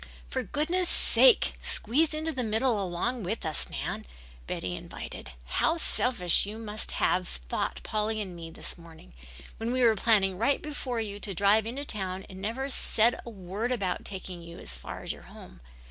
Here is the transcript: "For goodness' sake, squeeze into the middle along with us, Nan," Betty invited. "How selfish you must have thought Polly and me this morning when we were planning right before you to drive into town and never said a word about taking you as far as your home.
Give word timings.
"For 0.27 0.41
goodness' 0.41 0.89
sake, 0.89 1.59
squeeze 1.61 2.11
into 2.11 2.31
the 2.31 2.43
middle 2.43 2.81
along 2.81 3.21
with 3.21 3.45
us, 3.45 3.69
Nan," 3.69 4.07
Betty 4.47 4.75
invited. 4.75 5.33
"How 5.45 5.77
selfish 5.77 6.43
you 6.47 6.57
must 6.57 6.93
have 6.93 7.27
thought 7.27 7.83
Polly 7.83 8.19
and 8.19 8.35
me 8.35 8.49
this 8.49 8.79
morning 8.79 9.13
when 9.57 9.71
we 9.71 9.83
were 9.83 9.95
planning 9.95 10.39
right 10.39 10.59
before 10.59 10.99
you 10.99 11.19
to 11.19 11.35
drive 11.35 11.67
into 11.67 11.85
town 11.85 12.25
and 12.31 12.41
never 12.41 12.67
said 12.71 13.19
a 13.27 13.29
word 13.29 13.71
about 13.71 14.03
taking 14.03 14.41
you 14.41 14.57
as 14.57 14.73
far 14.73 15.03
as 15.03 15.11
your 15.13 15.21
home. 15.29 15.61